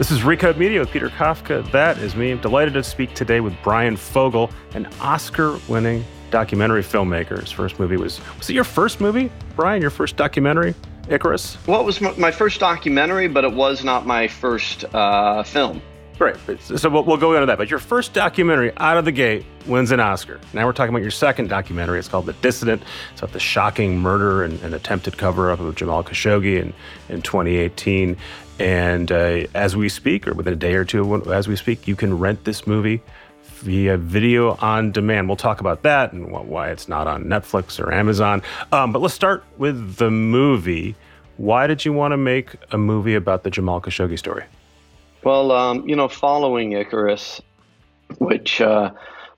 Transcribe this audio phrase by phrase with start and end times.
[0.00, 1.70] This is Recode Media with Peter Kafka.
[1.72, 2.30] That is me.
[2.30, 7.38] I'm delighted to speak today with Bryan Fogel, an Oscar-winning documentary filmmaker.
[7.38, 9.82] His first movie was was it your first movie, Bryan?
[9.82, 10.74] Your first documentary,
[11.10, 11.58] Icarus?
[11.66, 15.82] Well, it was my first documentary, but it was not my first uh, film.
[16.16, 16.36] Great.
[16.60, 17.56] So we'll, we'll go into that.
[17.56, 20.38] But your first documentary out of the gate wins an Oscar.
[20.52, 21.98] Now we're talking about your second documentary.
[21.98, 22.82] It's called The Dissident.
[23.12, 26.74] It's about the shocking murder and, and attempted cover up of Jamal Khashoggi in,
[27.08, 28.18] in 2018.
[28.60, 31.96] And uh, as we speak, or within a day or two as we speak, you
[31.96, 33.00] can rent this movie
[33.42, 35.28] via video on demand.
[35.28, 38.42] We'll talk about that and why it's not on Netflix or Amazon.
[38.70, 40.94] Um, but let's start with the movie.
[41.38, 44.44] Why did you want to make a movie about the Jamal Khashoggi story?
[45.24, 47.40] Well, um, you know, following Icarus,
[48.18, 48.90] which uh,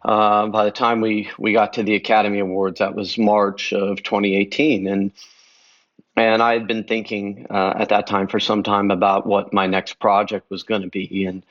[0.05, 4.03] uh, by the time we, we got to the Academy Awards, that was March of
[4.03, 4.89] 2018.
[4.89, 5.13] And
[6.23, 9.67] and I had been thinking uh, at that time for some time about what my
[9.67, 11.45] next project was going to be, and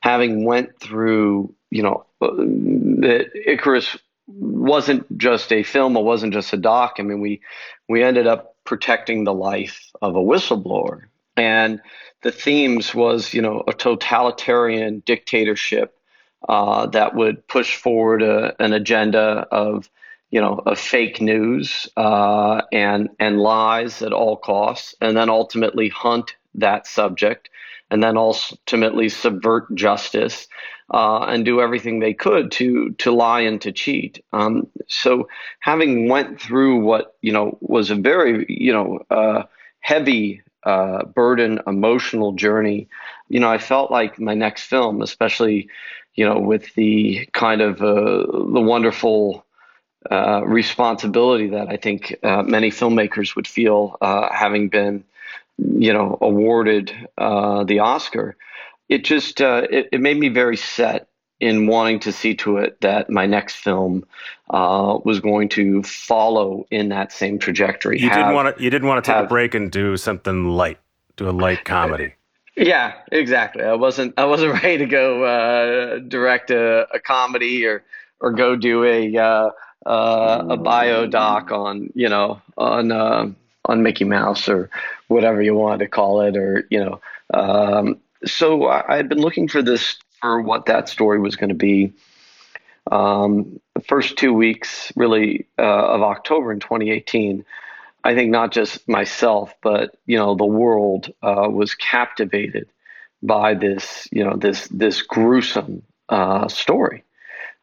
[0.00, 3.96] having went through, you know, uh, the Icarus
[4.28, 6.96] wasn't just a film, it wasn't just a doc.
[6.98, 7.40] I mean, we
[7.88, 11.04] we ended up protecting the life of a whistleblower,
[11.36, 11.80] and
[12.22, 15.96] the themes was, you know, a totalitarian dictatorship
[16.48, 19.88] uh, that would push forward a, an agenda of
[20.30, 25.88] you know, of fake news uh, and and lies at all costs, and then ultimately
[25.88, 27.48] hunt that subject,
[27.90, 30.48] and then ultimately subvert justice
[30.92, 34.22] uh, and do everything they could to to lie and to cheat.
[34.32, 35.28] Um, so,
[35.60, 39.44] having went through what you know was a very you know uh,
[39.80, 42.88] heavy uh, burden, emotional journey,
[43.28, 45.68] you know, I felt like my next film, especially
[46.14, 49.45] you know with the kind of uh, the wonderful
[50.10, 55.04] uh, responsibility that I think uh, many filmmakers would feel uh, having been,
[55.58, 58.36] you know, awarded uh, the Oscar.
[58.88, 61.08] It just uh, it, it, made me very set
[61.40, 64.04] in wanting to see to it that my next film
[64.48, 68.00] was going to follow in that same trajectory.
[68.00, 68.62] You have, didn't want to.
[68.62, 70.78] You didn't want to take have, a break and do something light,
[71.16, 72.14] do a light comedy.
[72.56, 73.64] Yeah, exactly.
[73.64, 74.14] I wasn't.
[74.16, 77.84] I wasn't ready to go direct a, a, comedy or
[78.20, 79.52] or go do a
[79.86, 83.30] uh, a bio doc on you know on uh,
[83.64, 84.68] on Mickey Mouse or
[85.08, 87.00] whatever you want to call it, or you know.
[87.32, 91.54] Um, so I had been looking for this for what that story was going to
[91.54, 91.92] be.
[92.90, 97.44] Um, the first two weeks, really, uh, of October in 2018,
[98.04, 102.68] I think not just myself, but you know, the world uh, was captivated
[103.22, 107.02] by this, you know, this this gruesome uh, story.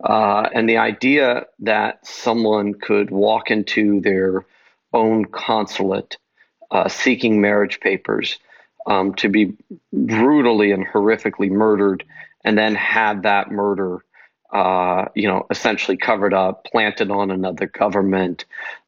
[0.04, 4.46] Uh, and the idea that someone could walk into their
[4.92, 6.18] own consulate
[6.72, 8.38] uh, seeking marriage papers
[8.86, 9.54] um, to be
[9.94, 12.04] brutally and horrifically murdered
[12.44, 14.04] and then have that murder
[14.52, 18.46] uh, you know essentially covered up planted on another government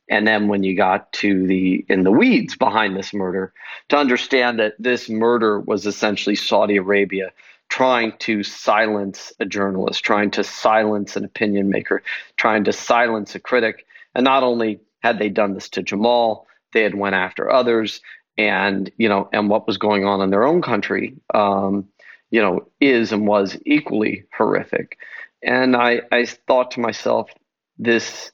[0.10, 3.54] and then when you got to the in the weeds behind this murder
[3.90, 7.32] to understand that this murder was essentially saudi arabia
[7.70, 12.04] trying to silence a journalist, trying to silence an opinion maker,
[12.38, 13.86] trying to silence a critic.
[14.14, 18.02] And not only had they done this to Jamal, they had went after others,
[18.38, 21.88] and you know, and what was going on in their own country, um,
[22.32, 24.98] you know, is and was equally horrific.
[25.42, 27.30] And I, I thought to myself,
[27.78, 28.32] this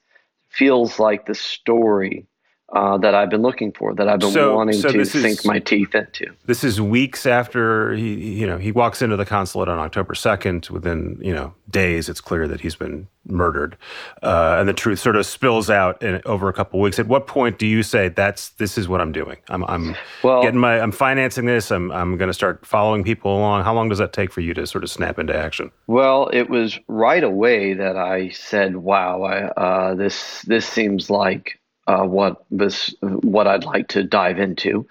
[0.49, 2.25] feels like the story
[2.73, 5.45] uh, that I've been looking for, that I've been so, wanting so to sink is,
[5.45, 6.33] my teeth into.
[6.45, 10.67] This is weeks after he, you know, he walks into the consulate on October second.
[10.69, 13.77] Within you know days, it's clear that he's been murdered,
[14.23, 16.97] uh, and the truth sort of spills out in, over a couple of weeks.
[16.97, 19.37] At what point do you say that's this is what I'm doing?
[19.49, 21.71] I'm, I'm well, getting my, I'm financing this.
[21.71, 23.63] I'm, I'm going to start following people along.
[23.63, 25.71] How long does that take for you to sort of snap into action?
[25.87, 31.57] Well, it was right away that I said, "Wow, I, uh, this this seems like."
[31.91, 34.87] Uh, what this what I'd like to dive into.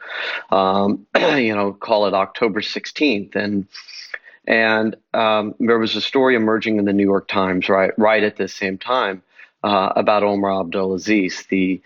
[0.50, 3.66] Um, you know, call it October 16th, and
[4.46, 8.36] and um, there was a story emerging in the New York Times right right at
[8.36, 9.22] the same time
[9.64, 11.80] uh, about Omar Abdulaziz, the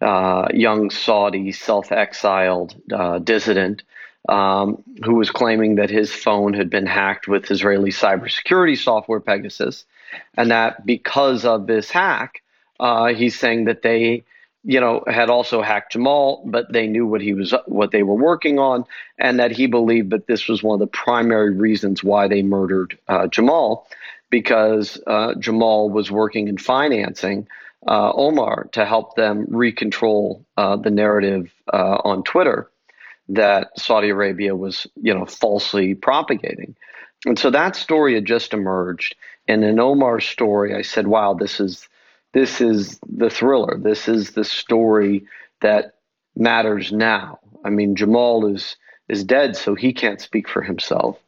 [0.00, 3.82] uh, young Saudi self-exiled uh, dissident.
[4.28, 9.86] Um, who was claiming that his phone had been hacked with Israeli cybersecurity software Pegasus,
[10.36, 12.42] and that because of this hack,
[12.78, 14.24] uh, he's saying that they
[14.62, 18.14] you know, had also hacked Jamal, but they knew what he was, what they were
[18.14, 18.84] working on,
[19.18, 22.98] and that he believed that this was one of the primary reasons why they murdered
[23.08, 23.86] uh, Jamal,
[24.28, 27.48] because uh, Jamal was working in financing
[27.88, 32.70] uh, Omar to help them recontrol uh, the narrative uh, on Twitter
[33.30, 36.74] that Saudi Arabia was, you know, falsely propagating.
[37.24, 39.14] And so that story had just emerged.
[39.46, 41.88] And in Omar's story, I said, wow, this is
[42.32, 43.78] this is the thriller.
[43.78, 45.24] This is the story
[45.60, 45.94] that
[46.36, 47.38] matters now.
[47.64, 48.76] I mean, Jamal is
[49.08, 51.18] is dead, so he can't speak for himself,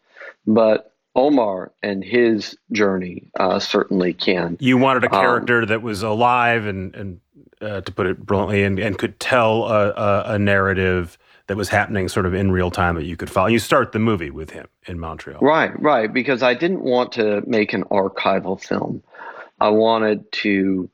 [0.47, 4.57] but Omar and his journey uh, certainly can.
[4.61, 7.21] You wanted a um, character um, that was alive and and
[7.61, 11.17] uh, to put it bluntly, and, and could tell a, a, a, narrative
[11.47, 13.47] that was happening sort of in real time that you could follow.
[13.47, 15.71] You start the movie with him in Montreal, right?
[15.81, 19.03] Right, because I didn't want to make an archival film.
[19.61, 20.91] I wanted to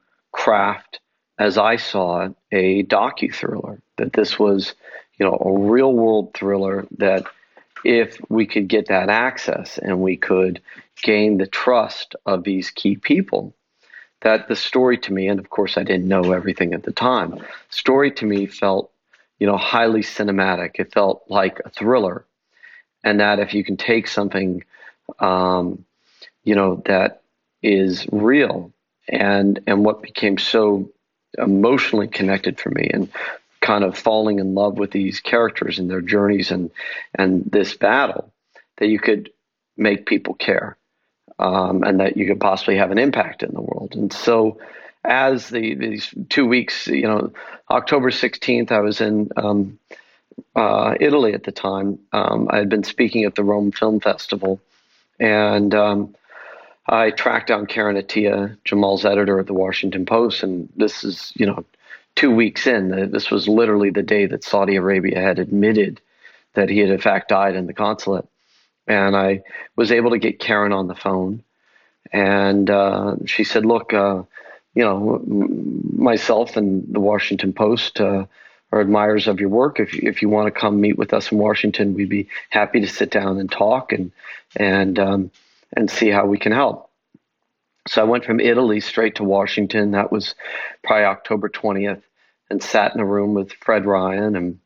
[0.49, 1.01] craft,
[1.39, 3.83] as I saw it, a docu thriller.
[3.99, 4.75] That this was,
[5.19, 6.87] you know, a real world thriller.
[6.97, 7.25] That
[7.85, 10.63] if we could get that access and we could
[11.03, 13.55] gain the trust of these key people,
[14.23, 17.45] that the story to me, and of course I didn't know everything at the time,
[17.69, 18.91] story to me felt,
[19.39, 20.77] you know, highly cinematic.
[20.77, 22.25] It felt like a thriller,
[23.05, 24.65] and that if you can take something,
[25.19, 25.85] um,
[26.43, 27.21] you know, that
[27.63, 28.73] is real
[29.09, 30.91] and and what became so
[31.37, 33.11] emotionally connected for me and
[33.61, 36.71] kind of falling in love with these characters and their journeys and
[37.15, 38.33] and this battle
[38.79, 39.31] that you could
[39.77, 40.77] make people care
[41.39, 43.95] um, and that you could possibly have an impact in the world.
[43.95, 44.59] And so
[45.05, 47.33] as the these two weeks you know
[47.71, 49.79] october 16th i was in um,
[50.57, 51.99] uh, italy at the time.
[52.13, 54.61] Um, i had been speaking at the rome film festival.
[55.21, 56.15] And um,
[56.89, 61.45] I tracked down Karen Attiah, Jamal's editor at the Washington Post, and this is, you
[61.45, 61.65] know,
[62.15, 63.11] two weeks in.
[63.11, 66.01] This was literally the day that Saudi Arabia had admitted
[66.55, 68.27] that he had in fact died in the consulate.
[68.87, 69.43] And I
[69.77, 71.45] was able to get Karen on the phone,
[72.11, 74.23] and uh, she said, "Look, uh,
[74.75, 78.25] you know, myself and the Washington Post." Uh,
[78.71, 79.81] are admirers of your work.
[79.81, 82.87] If if you want to come meet with us in Washington, we'd be happy to
[82.87, 84.13] sit down and talk and
[84.57, 85.31] and um,
[85.75, 86.91] and see how we can help.
[87.89, 89.93] So I went from Italy straight to Washington.
[89.93, 90.35] That was
[90.83, 92.03] probably October 20th,
[92.51, 94.59] and sat in a room with Fred Ryan and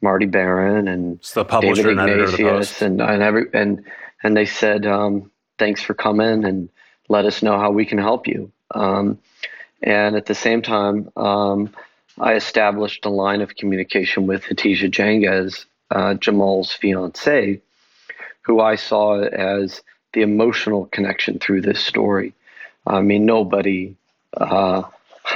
[0.00, 3.84] Marty Baron and the publisher David Ignatius and, and every and
[4.22, 6.68] and they said, um, "Thanks for coming and
[7.08, 9.18] let us know how we can help you." Um,
[9.82, 11.74] and at the same time, um,
[12.18, 17.60] I established a line of communication with Hatice Cengiz, uh, Jamal's fiance,
[18.42, 22.32] who I saw as the emotional connection through this story.
[22.86, 23.96] I mean, nobody
[24.36, 24.82] uh,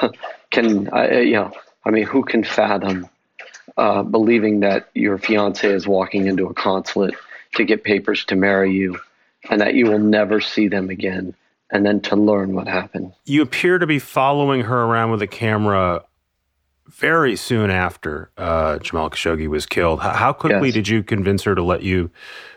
[0.50, 1.52] can, uh, you know,
[1.84, 3.08] I mean, who can fathom
[3.76, 7.14] uh, believing that your fiance is walking into a consulate
[7.54, 8.98] to get papers to marry you
[9.50, 11.34] and that you will never see them again
[11.70, 13.12] and then to learn what happened.
[13.24, 16.04] You appear to be following her around with a camera
[16.86, 20.00] very soon after uh, Jamal Khashoggi was killed.
[20.00, 20.74] How quickly yes.
[20.74, 22.10] did you convince her to let you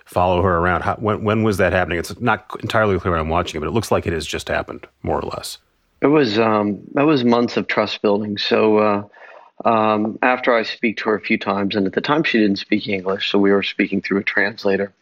[0.05, 0.83] follow her around?
[0.83, 1.99] How, when, when was that happening?
[1.99, 4.47] It's not entirely clear when I'm watching it, but it looks like it has just
[4.47, 5.57] happened, more or less.
[6.01, 8.37] It was um, that was months of trust building.
[8.37, 12.23] So uh, um, after I speak to her a few times, and at the time
[12.23, 14.93] she didn't speak English, so we were speaking through a translator.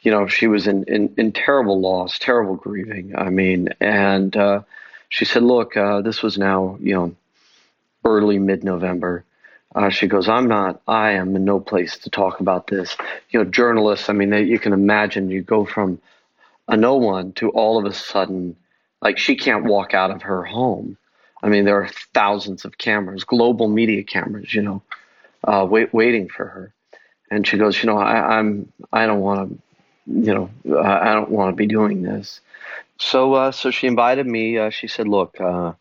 [0.00, 3.14] You know, she was in, in, in terrible loss, terrible grieving.
[3.16, 4.62] I mean, and uh,
[5.08, 7.14] she said, "Look, uh, this was now you know
[8.04, 9.24] early mid November."
[9.74, 12.96] Uh, she goes, I'm not, I am in no place to talk about this.
[13.30, 16.00] You know, journalists, I mean, they, you can imagine you go from
[16.68, 18.56] a no one to all of a sudden,
[19.00, 20.96] like she can't walk out of her home
[21.42, 24.82] I mean, there are thousands of cameras, global media cameras, you know,
[25.44, 26.72] uh, wait, waiting for her.
[27.30, 29.62] And she goes, you know, I, I'm, I don't want to,
[30.06, 32.40] you know, I don't want to be doing this.
[32.98, 34.58] So, uh, so she invited me.
[34.58, 35.72] Uh, she said, look, uh,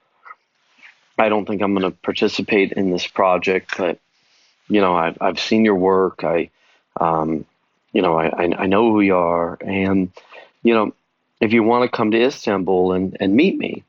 [1.22, 4.00] I don't think I'm going to participate in this project, but
[4.72, 6.24] you know, I've, I've seen your work.
[6.24, 6.50] I,
[7.00, 7.46] um,
[7.92, 9.58] you know, I, I know who you are.
[9.60, 10.12] And,
[10.64, 10.94] you know,
[11.42, 13.84] if you want to come to Istanbul and, and meet me,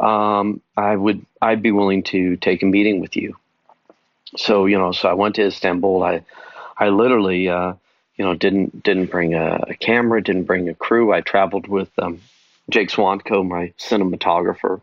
[0.00, 3.36] um, I would, I'd be willing to take a meeting with you.
[4.36, 6.02] So, you know, so I went to Istanbul.
[6.02, 6.24] I,
[6.76, 7.74] I literally, uh,
[8.16, 11.12] you know, didn't, didn't bring a, a, camera, didn't bring a crew.
[11.12, 12.20] I traveled with, um,
[12.70, 14.80] Jake Swantko, my cinematographer.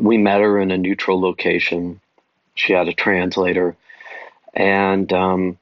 [0.00, 2.00] We met her in a neutral location.
[2.54, 3.76] She had a translator
[4.56, 5.58] and um,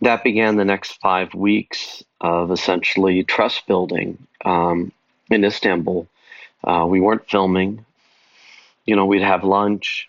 [0.00, 4.92] that began the next five weeks of essentially trust building um,
[5.30, 6.06] in Istanbul.
[6.62, 7.84] Uh, we weren't filming.
[8.86, 10.08] You know, we'd have lunch.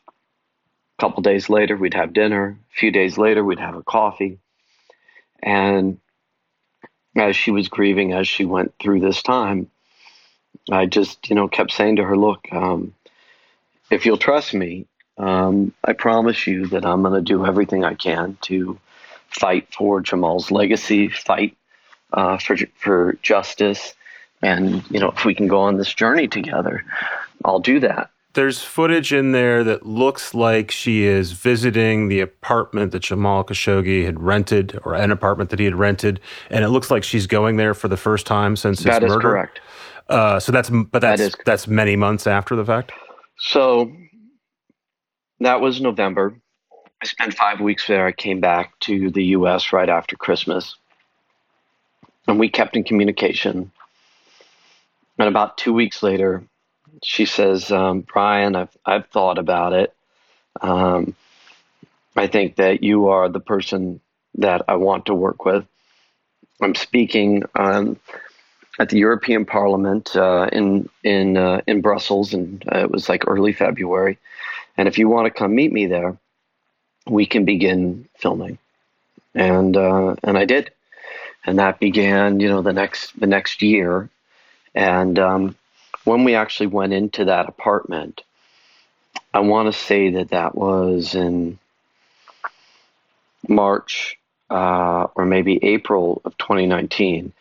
[0.98, 2.58] A couple days later, we'd have dinner.
[2.72, 4.38] A few days later, we'd have a coffee.
[5.42, 6.00] And
[7.16, 9.72] as she was grieving, as she went through this time,
[10.72, 12.94] I just, you know, kept saying to her, look, um,
[13.90, 14.88] if you'll trust me,
[15.18, 18.80] um, I promise you that I'm going to do everything I can to
[19.30, 21.56] fight for Jamal's legacy, fight
[22.14, 23.94] uh, for for justice,
[24.42, 26.84] and you know if we can go on this journey together,
[27.44, 28.12] I'll do that.
[28.34, 34.04] There's footage in there that looks like she is visiting the apartment that Jamal Khashoggi
[34.04, 37.56] had rented, or an apartment that he had rented, and it looks like she's going
[37.56, 39.14] there for the first time since his that murder.
[39.14, 39.62] That is correct.
[40.10, 42.92] Uh, so that's but that's that is, that's many months after the fact.
[43.38, 43.92] So
[45.40, 46.36] that was November.
[47.02, 48.08] I spent five weeks there.
[48.08, 49.74] I came back to the U.S.
[49.74, 50.76] right after Christmas,
[52.28, 53.72] and we kept in communication.
[55.18, 56.44] And about two weeks later,
[57.04, 59.94] she says, um, "Bryan, I've I've thought about it.
[60.62, 61.16] Um,
[62.16, 64.00] I think that you are the person
[64.36, 65.66] that I want to work with.
[66.62, 68.00] I'm speaking um,
[68.80, 73.28] at the European Parliament uh, in in uh, in Brussels, and uh, it was like
[73.28, 74.18] early February."
[74.78, 76.18] And if you want to come meet me there,
[77.08, 78.58] we can begin filming.
[79.34, 80.72] And uh, and I did,
[81.46, 84.10] and that began, you know, the next the next year.
[84.74, 85.56] And um,
[86.04, 88.22] when we actually went into that apartment,
[89.34, 91.60] I want to say that that was in
[93.48, 94.18] March
[94.50, 97.34] uh, or maybe April of 2019.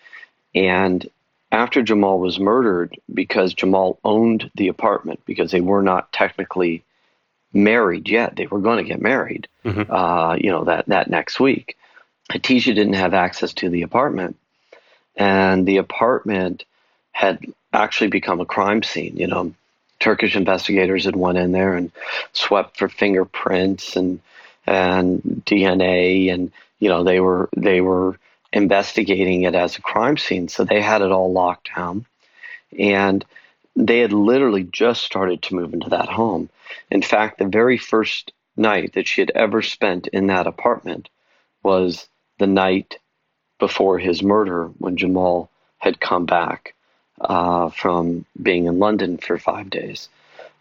[0.55, 1.09] And
[1.55, 6.83] after Jamal was murdered, because Jamal owned the apartment, because they were not technically
[7.53, 8.35] married yet.
[8.35, 9.91] They were going to get married, mm-hmm.
[9.91, 11.77] uh, you know, that, that next week.
[12.29, 14.37] Hatice didn't have access to the apartment.
[15.15, 16.65] And the apartment
[17.13, 17.39] had
[17.73, 19.17] actually become a crime scene.
[19.17, 19.55] You know,
[20.01, 21.93] Turkish investigators had went in there and
[22.33, 24.21] swept for fingerprints and
[24.67, 28.19] and DNA, and you know they were they were
[28.55, 30.49] investigating it as a crime scene.
[30.49, 32.07] So they had it all locked down,
[32.79, 33.25] and
[33.77, 36.49] they had literally just started to move into that home.
[36.91, 41.09] In fact, the very first night that she had ever spent in that apartment
[41.65, 42.09] was
[42.39, 42.97] the night
[43.59, 46.75] before his murder when Jamal had come back
[47.21, 50.09] uh, from being in London for five days.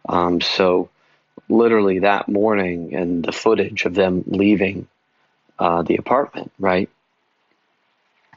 [0.10, 0.90] Um, so,
[1.48, 4.88] literally that morning, and the footage of them leaving
[5.60, 6.90] uh, the apartment, right,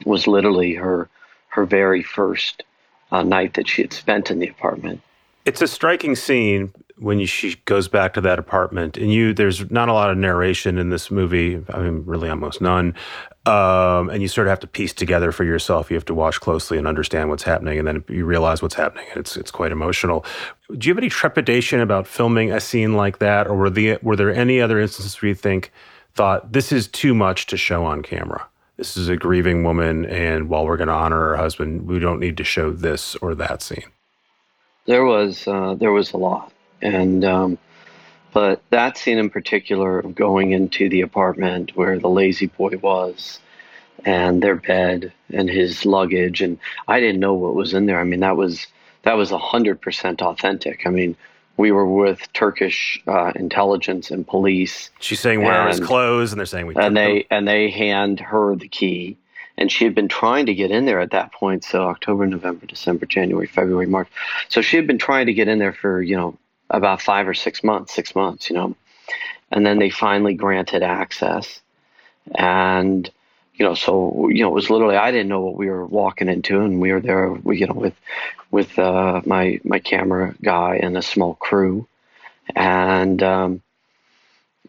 [0.05, 1.09] was literally her
[1.49, 2.63] her very first
[3.11, 5.01] uh, night that she had spent in the apartment.
[5.45, 9.69] It's a striking scene when you, she goes back to that apartment, and you there's
[9.71, 11.63] not a lot of narration in this movie.
[11.73, 12.95] I mean, really, almost none.
[13.45, 15.89] Um, and you sort of have to piece together for yourself.
[15.89, 19.05] You have to watch closely and understand what's happening, and then you realize what's happening.
[19.15, 20.25] It's it's quite emotional.
[20.75, 24.15] Do you have any trepidation about filming a scene like that, or were the were
[24.15, 25.71] there any other instances where you think
[26.15, 28.47] thought this is too much to show on camera?
[28.77, 32.19] This is a grieving woman, and while we're going to honor her husband, we don't
[32.19, 33.91] need to show this or that scene.
[34.85, 37.57] There was uh, there was a lot, and um,
[38.33, 43.39] but that scene in particular of going into the apartment where the lazy boy was,
[44.05, 47.99] and their bed and his luggage, and I didn't know what was in there.
[47.99, 48.67] I mean, that was
[49.01, 50.85] that was hundred percent authentic.
[50.85, 51.17] I mean,
[51.57, 54.91] we were with Turkish uh, intelligence and police.
[54.99, 56.75] She's saying where are his clothes, and they're saying we.
[56.75, 57.27] And they them.
[57.31, 59.17] and they hand her the key,
[59.57, 61.63] and she had been trying to get in there at that point.
[61.63, 64.07] So October, November, December, January, February, March.
[64.49, 66.37] So she had been trying to get in there for you know
[66.69, 68.75] about five or six months, six months, you know,
[69.51, 71.61] and then they finally granted access,
[72.35, 73.09] and
[73.57, 76.29] you know, so you know, it was literally I didn't know what we were walking
[76.29, 77.95] into, and we were there, you know, with
[78.51, 81.87] with uh, my my camera guy and a small crew,
[82.55, 83.61] and um,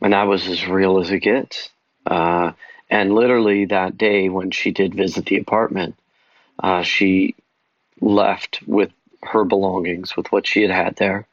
[0.01, 1.69] and that was as real as it gets.
[2.07, 2.53] Uh,
[2.89, 5.95] and literally that day when she did visit the apartment,
[6.59, 7.35] uh, she
[8.01, 8.91] left with
[9.23, 11.27] her belongings, with what she had had there,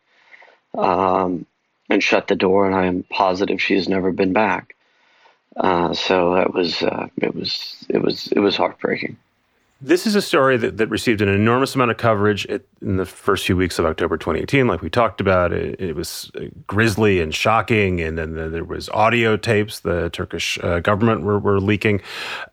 [0.78, 1.46] um,
[1.90, 2.66] and shut the door.
[2.66, 4.75] And I am positive she has never been back.
[5.58, 9.18] Uh, so that was uh, it was it was it was heartbreaking.
[9.86, 13.46] This is a story that, that received an enormous amount of coverage in the first
[13.46, 15.54] few weeks of October 2018, like we talked about.
[15.54, 20.58] It, it was uh, grisly and shocking, and then there was audio tapes the Turkish
[20.64, 22.02] uh, government were, were leaking.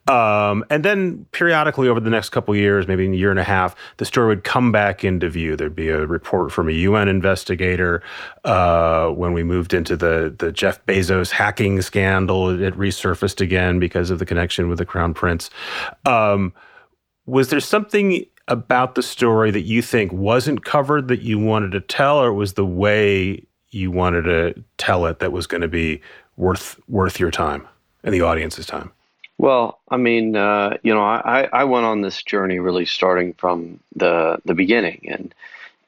[0.08, 3.74] Um, and then periodically over the next couple years, maybe a year and a half,
[3.96, 5.56] the story would come back into view.
[5.56, 8.02] There'd be a report from a UN investigator
[8.44, 12.60] uh, when we moved into the, the Jeff Bezos hacking scandal.
[12.60, 15.48] It resurfaced again because of the connection with the Crown Prince.
[16.04, 16.52] Um,
[17.26, 21.81] was there something about the story that you think wasn't covered that you wanted to
[21.81, 26.00] tell, or was the way you wanted to tell it that was going to be
[26.37, 27.67] worth worth your time
[28.02, 28.91] and the audience's time?
[29.38, 33.81] Well, I mean, uh, you know, I, I went on this journey really starting from
[33.95, 35.35] the the beginning, and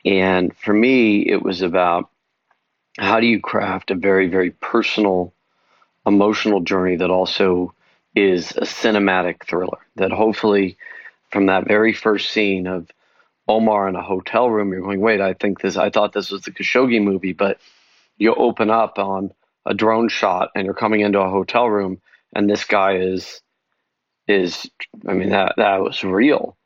[0.05, 2.09] and for me, it was about
[2.99, 5.33] how do you craft a very very personal,
[6.07, 7.75] emotional journey that also
[8.15, 10.77] is a cinematic thriller that hopefully
[11.35, 12.89] from that very first scene of
[13.49, 16.43] Omar in a hotel room, you're going, wait, I think this, I thought this was
[16.43, 17.59] the Khashoggi movie, but
[18.17, 19.33] you open up on
[19.67, 22.01] a drone shot and you're coming into a hotel room
[22.37, 23.43] and this guy is,
[24.29, 24.71] is,
[25.09, 26.57] I mean, that, that was real.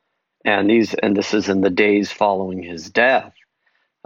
[0.44, 3.32] And these, and this is in the days following his death,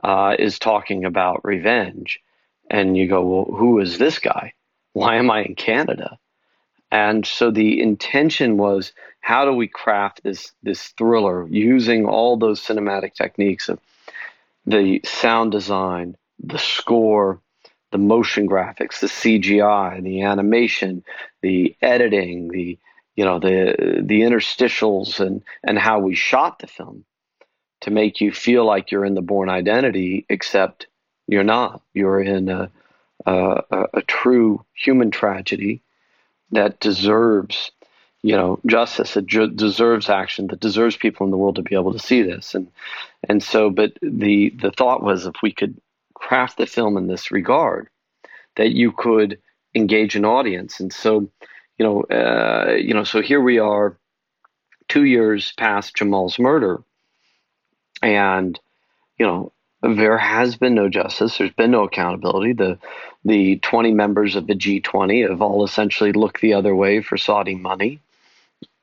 [0.04, 2.21] uh, is talking about revenge.
[2.71, 4.52] And you go, well, who is this guy?
[4.92, 6.19] Why am I in Canada?
[6.92, 12.61] And so the intention was how do we craft this this thriller using all those
[12.61, 13.80] cinematic techniques of
[14.66, 17.40] the sound design, the score,
[17.92, 21.02] the motion graphics, the CGI, the animation,
[21.40, 22.78] the editing, the
[23.16, 27.06] you know the the interstitials and and how we shot the film
[27.80, 30.88] to make you feel like you're in the Bourne Identity, except
[31.26, 31.80] you're not.
[31.94, 32.70] You're in a
[33.25, 33.62] a,
[33.94, 35.80] a true human tragedy
[36.52, 37.72] that deserves
[38.22, 41.74] you know justice it ju- deserves action that deserves people in the world to be
[41.74, 42.54] able to see this.
[42.54, 42.68] And
[43.28, 45.80] and so but the the thought was if we could
[46.14, 47.88] craft the film in this regard
[48.56, 49.38] that you could
[49.74, 50.78] engage an audience.
[50.80, 51.28] And so
[51.78, 53.98] you know uh, you know so here we are
[54.88, 56.82] 2 years past Jamal's murder.
[58.02, 58.58] And
[59.18, 59.52] you know
[59.83, 61.38] there has been no justice.
[61.38, 62.53] There's been no accountability.
[62.53, 62.79] The
[63.25, 67.55] the 20 members of the G20 have all essentially looked the other way for Saudi
[67.55, 68.01] money.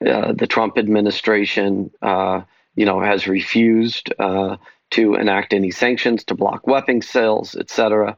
[0.05, 2.41] Uh, the Trump administration, uh,
[2.75, 4.55] you know, has refused uh,
[4.91, 8.17] to enact any sanctions, to block weapons sales, etc.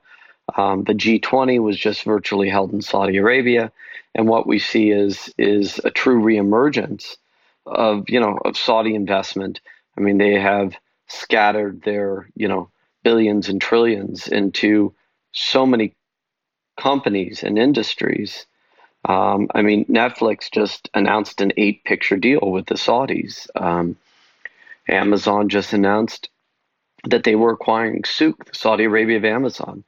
[0.55, 3.71] Um, the G20 was just virtually held in Saudi Arabia,
[4.13, 7.17] and what we see is is a true reemergence
[7.65, 9.59] of you know of Saudi investment.
[9.97, 10.75] I mean, they have
[11.11, 12.69] scattered their you know
[13.03, 14.93] billions and trillions into
[15.31, 15.93] so many
[16.79, 18.45] companies and industries.
[19.05, 23.47] Um, I mean, Netflix just announced an eight picture deal with the Saudis.
[23.55, 23.97] Um,
[24.87, 26.29] Amazon just announced
[27.05, 29.83] that they were acquiring Souq, the Saudi Arabia of Amazon.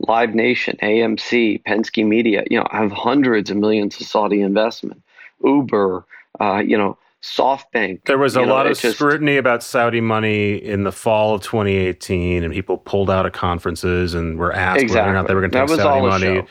[0.00, 5.02] Live Nation, AMC, Penske Media, you know, have hundreds of millions of Saudi investment.
[5.42, 6.04] Uber,
[6.40, 8.04] uh, you know, SoftBank.
[8.04, 12.44] There was a lot of just, scrutiny about Saudi money in the fall of 2018,
[12.44, 15.00] and people pulled out of conferences and were asked exactly.
[15.00, 16.46] whether or not they were going to take Saudi money.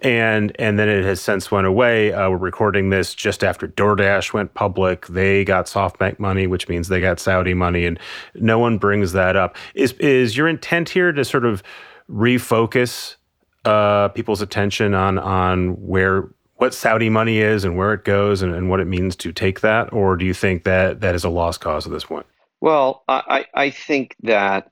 [0.00, 2.12] And and then it has since went away.
[2.12, 5.06] Uh, we're recording this just after DoorDash went public.
[5.08, 7.98] They got SoftBank money, which means they got Saudi money, and
[8.34, 9.56] no one brings that up.
[9.74, 11.64] Is is your intent here to sort of
[12.08, 13.16] refocus
[13.64, 18.54] uh, people's attention on on where what Saudi money is and where it goes and,
[18.54, 21.28] and what it means to take that, or do you think that that is a
[21.28, 22.26] lost cause at this point?
[22.60, 24.70] Well, I, I think that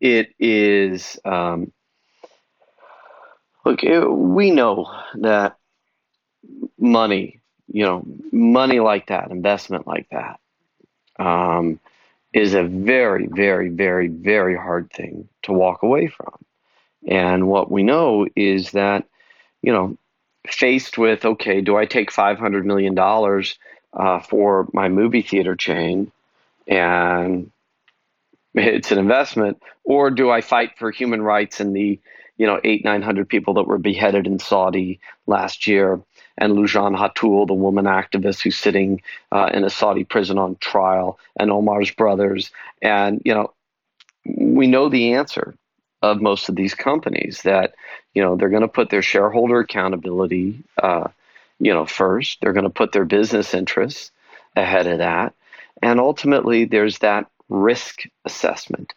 [0.00, 1.18] it is.
[1.24, 1.72] Um,
[3.66, 5.58] look, it, we know that
[6.78, 7.40] money,
[7.70, 10.40] you know, money like that, investment like that,
[11.18, 11.78] um,
[12.32, 16.32] is a very, very, very, very hard thing to walk away from.
[17.06, 19.04] And what we know is that,
[19.60, 19.98] you know,
[20.48, 23.58] faced with okay, do I take five hundred million dollars
[23.92, 26.12] uh, for my movie theater chain,
[26.66, 27.50] and
[28.54, 31.98] it's an investment, or do I fight for human rights and the
[32.36, 36.00] you know eight nine hundred people that were beheaded in Saudi last year,
[36.38, 41.18] and Loujain Hathloul, the woman activist who's sitting uh, in a Saudi prison on trial,
[41.38, 42.50] and Omar's brothers,
[42.80, 43.52] and you know
[44.24, 45.54] we know the answer
[46.02, 47.74] of most of these companies that
[48.14, 51.08] you know they're going to put their shareholder accountability uh,
[51.58, 52.38] you know first.
[52.40, 54.10] They're going to put their business interests
[54.56, 55.34] ahead of that.
[55.82, 58.92] And ultimately there's that risk assessment.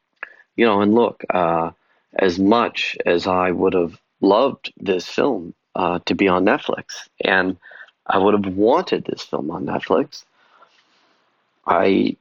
[0.55, 1.71] You know and look uh,
[2.15, 7.57] as much as i would have loved this film uh, to be on netflix and
[8.07, 10.23] i would have wanted this film on netflix
[11.65, 12.15] i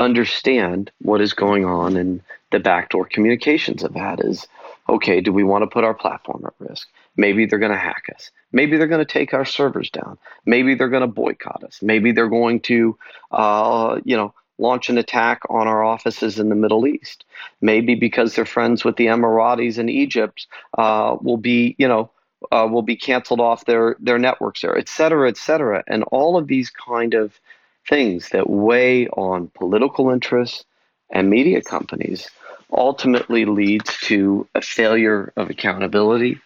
[0.00, 4.48] understand what is going on and the backdoor communications of that is
[4.88, 6.88] okay, do we want to put our platform at risk?
[7.16, 8.32] Maybe they're going to hack us.
[8.50, 10.18] Maybe they're going to take our servers down.
[10.46, 11.80] Maybe they're going to boycott us.
[11.80, 12.98] Maybe they're going to,
[13.30, 17.24] uh, you know, launch an attack on our offices in the Middle East.
[17.60, 22.10] Maybe because they're friends with the Emiratis in Egypt, uh, will be, you know,
[22.50, 25.84] uh, will be canceled off their their networks there, et cetera, et cetera.
[25.86, 27.38] And all of these kind of
[27.88, 30.64] things that weigh on political interests
[31.10, 32.30] and media companies
[32.72, 36.40] ultimately leads to a failure of accountability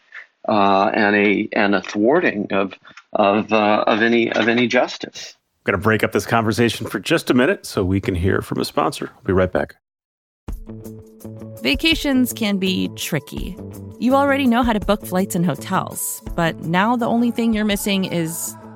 [0.49, 2.75] uh, and a and a thwarting of
[3.13, 5.35] of uh, of any of any justice.
[5.37, 8.43] I'm going to break up this conversation for just a minute so we can hear
[8.43, 9.11] from a sponsor.
[9.17, 9.77] We'll be right back.
[11.63, 13.57] Vacations can be tricky.
[13.99, 17.65] You already know how to book flights and hotels, but now the only thing you're
[17.65, 18.55] missing is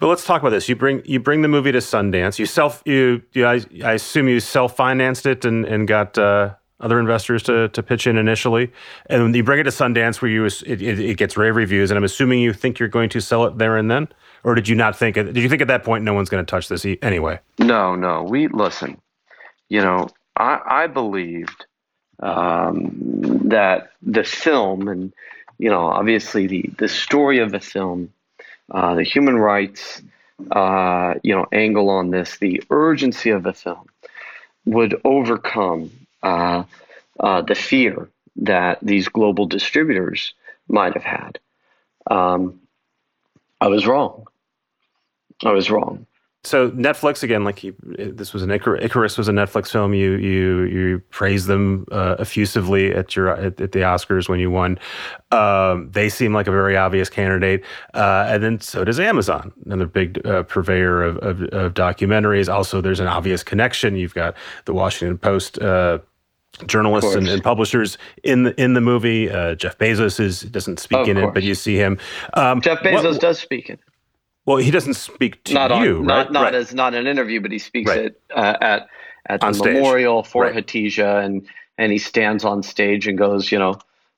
[0.00, 0.66] But let's talk about this.
[0.68, 2.38] You bring you bring the movie to Sundance.
[2.38, 6.54] You self you, you I, I assume you self financed it and and got uh,
[6.80, 8.72] other investors to to pitch in initially,
[9.06, 11.90] and you bring it to Sundance where you it, it, it, gets rave reviews.
[11.90, 14.08] And I'm assuming you think you're going to sell it there and then,
[14.42, 15.16] or did you not think?
[15.16, 17.38] Did you think at that point no one's going to touch this anyway?
[17.58, 18.22] No, no.
[18.22, 18.98] We listen.
[19.68, 21.66] You know, I I believed
[22.20, 22.92] um,
[23.50, 25.12] that the film and
[25.58, 28.10] you know obviously the the story of the film
[28.70, 30.02] uh, the human rights,
[30.50, 33.86] uh, you know, angle on this, the urgency of the film
[34.64, 35.90] would overcome
[36.22, 36.64] uh,
[37.18, 40.34] uh, the fear that these global distributors
[40.68, 41.38] might have had.
[42.10, 42.60] Um,
[43.60, 44.26] I was wrong.
[45.44, 46.06] I was wrong.
[46.42, 49.92] So Netflix again, like you, this was an Icar- Icarus was a Netflix film.
[49.92, 54.50] You you you praised them uh, effusively at your at, at, the Oscars when you
[54.50, 54.78] won.
[55.32, 59.84] Um, they seem like a very obvious candidate, uh, and then so does Amazon, another
[59.84, 62.50] big uh, purveyor of, of, of, documentaries.
[62.50, 63.94] Also, there's an obvious connection.
[63.94, 65.58] You've got the Washington Post.
[65.58, 65.98] Uh,
[66.66, 69.30] journalists and, and, publishers in the in the movie.
[69.30, 71.28] Uh, Jeff Bezos is doesn't speak of in course.
[71.28, 71.98] it, but you see him.
[72.34, 73.78] Um, Jeff Bezos what, does speak in.
[74.50, 76.24] Well, he doesn't speak to not you, on, right?
[76.24, 76.54] Not, not right.
[76.56, 78.06] as not an interview, but he speaks right.
[78.06, 78.88] it uh, at
[79.26, 79.74] at on the stage.
[79.74, 80.52] memorial for right.
[80.52, 81.46] Hatice, and
[81.78, 83.76] and he stands on stage and goes, you know,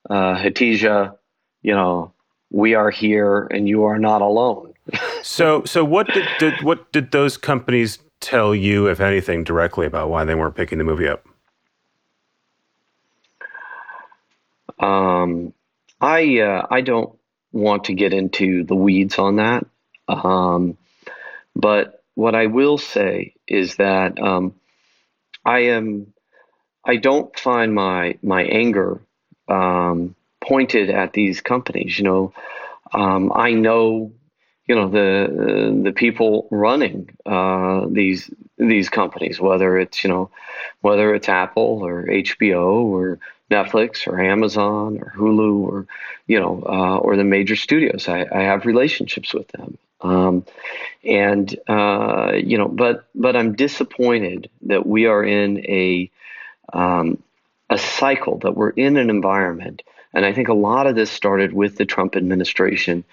[0.08, 1.14] uh, Hatice,
[1.60, 2.14] you know,
[2.50, 4.72] we are here and you are not alone.
[5.22, 10.08] so, so what did, did what did those companies tell you, if anything, directly about
[10.08, 11.26] why they weren't picking the movie up?
[14.78, 15.52] Um,
[16.00, 17.14] I uh, I don't
[17.52, 19.66] want to get into the weeds on that.
[20.08, 20.76] Um,
[21.54, 24.54] but what I will say is that um,
[25.44, 26.12] I am
[26.84, 29.00] I don't find my my anger
[29.48, 31.98] um, pointed at these companies.
[31.98, 32.32] You know,
[32.92, 34.12] um, I know
[34.66, 40.30] you know the the people running uh, these these companies, whether it's you know
[40.80, 43.18] whether it's Apple or HBO or
[43.50, 45.86] Netflix or Amazon or Hulu or
[46.26, 48.08] you know uh, or the major studios.
[48.08, 50.44] I, I have relationships with them, um,
[51.04, 56.10] and uh, you know, but but I'm disappointed that we are in a
[56.72, 57.22] um,
[57.70, 59.82] a cycle that we're in an environment
[60.14, 63.04] and I think a lot of this started with the Trump administration,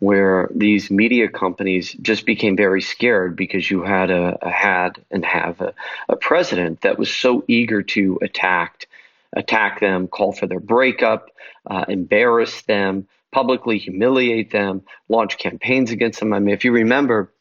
[0.00, 5.24] where these media companies just became very scared because you had a, a had and
[5.24, 5.74] have a,
[6.08, 8.88] a, president that was so eager to attack
[9.34, 11.30] attack them, call for their breakup,
[11.66, 16.32] uh, embarrass them, publicly humiliate them, launch campaigns against them.
[16.32, 17.32] I mean, if you remember,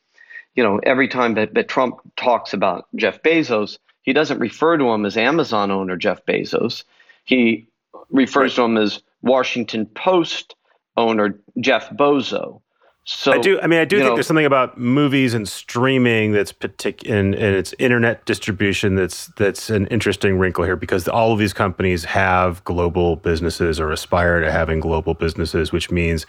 [0.55, 4.89] you know, every time that, that Trump talks about Jeff Bezos, he doesn't refer to
[4.89, 6.83] him as Amazon owner Jeff Bezos.
[7.25, 7.67] He
[8.09, 10.55] refers to him as Washington Post
[10.95, 12.61] owner Jeff Bozo.
[13.09, 13.57] So I do.
[13.61, 17.33] I mean, I do think know, there's something about movies and streaming that's particular, and,
[17.35, 22.03] and its internet distribution that's that's an interesting wrinkle here because all of these companies
[22.03, 26.25] have global businesses or aspire to having global businesses, which means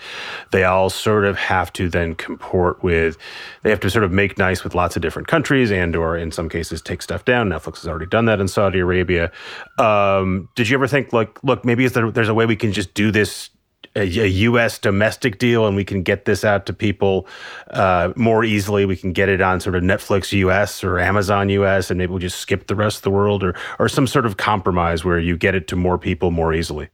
[0.52, 3.18] they all sort of have to then comport with.
[3.64, 6.30] They have to sort of make nice with lots of different countries, and or in
[6.30, 7.48] some cases take stuff down.
[7.48, 9.32] Netflix has already done that in Saudi Arabia.
[9.78, 12.94] Um, did you ever think like, look, maybe there, there's a way we can just
[12.94, 13.50] do this
[13.96, 14.78] a, U.S.
[14.78, 17.26] domestic deal, and we can get this out to people
[17.70, 18.84] uh, more easily.
[18.84, 20.82] We can get it on sort of Netflix U.S.
[20.84, 21.90] or Amazon U.S.
[21.90, 24.36] and maybe we'll just skip the rest of the world, or or some sort of
[24.36, 26.88] compromise where you get it to more people more easily.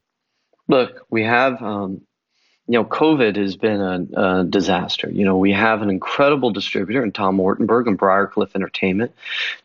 [0.69, 1.63] Look, we have.
[1.63, 2.03] Um,
[2.67, 5.11] you know, COVID has been a, a, disaster.
[5.11, 9.13] You know, we have an incredible distributor in Tom Ortenberg and Briarcliff Entertainment.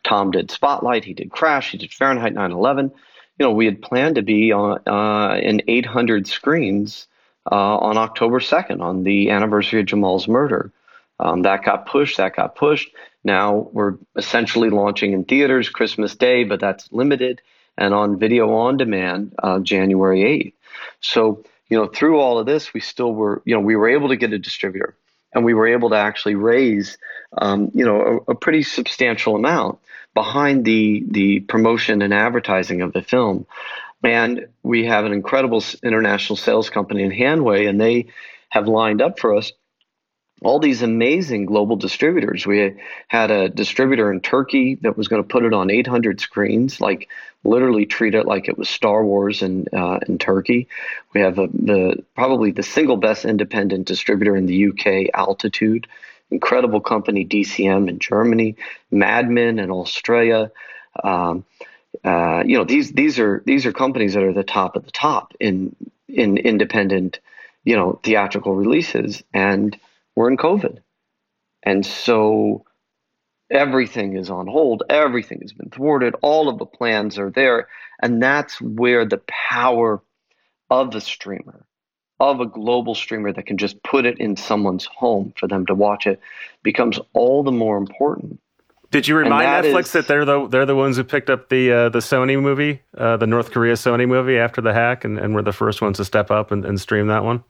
[0.04, 2.92] Tom did Spotlight, he did Crash, he did Fahrenheit 9/11.
[3.38, 7.06] You know, we had planned to be on uh, in 800 screens
[7.50, 10.72] uh, on October 2nd, on the anniversary of Jamal's murder.
[11.18, 12.90] Um, that got pushed, that got pushed.
[13.22, 17.42] Now we're essentially launching in theaters Christmas Day, but that's limited,
[17.76, 20.54] and on video on demand uh, January 8th.
[21.00, 24.08] So, you know, through all of this, we still were, you know, we were able
[24.08, 24.96] to get a distributor
[25.32, 26.98] and we were able to actually raise,
[27.38, 29.78] um, you know, a, a, pretty substantial amount
[30.14, 33.46] behind the the promotion and advertising of the film.
[34.02, 38.06] And we have an incredible international sales company in HanWay, and they
[38.48, 39.52] have lined up for us
[40.42, 42.46] all these amazing global distributors.
[42.46, 42.76] We
[43.08, 47.08] had a distributor in Turkey that was going to put it on 800 screens, like
[47.44, 50.68] literally treat it like it was Star Wars in uh, in Turkey.
[51.14, 55.86] We have a, the probably the single best independent distributor in the UK, Altitude.
[56.30, 58.56] Incredible company, DCM in Germany,
[58.90, 60.52] Madman in Australia.
[61.02, 61.44] Um,
[62.04, 64.92] uh, you know these these are these are companies that are the top of the
[64.92, 65.74] top in
[66.08, 67.20] in independent
[67.64, 69.78] you know theatrical releases and
[70.16, 70.78] we're in covid.
[71.62, 72.64] And so
[73.50, 77.66] everything is on hold everything has been thwarted all of the plans are there
[78.00, 80.00] and that's where the power
[80.70, 81.66] of the streamer
[82.20, 85.74] of a global streamer that can just put it in someone's home for them to
[85.74, 86.20] watch it
[86.62, 88.40] becomes all the more important
[88.90, 91.48] did you remind that Netflix is, that they're the they're the ones who picked up
[91.48, 95.18] the uh, the Sony movie, uh, the North Korea Sony movie after the hack, and,
[95.18, 97.44] and were the first ones to step up and, and stream that one?